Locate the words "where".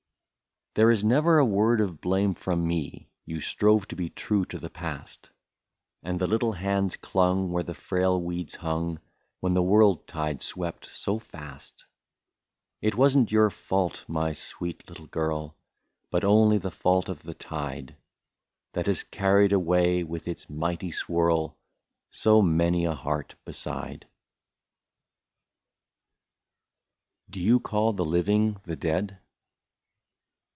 7.51-7.61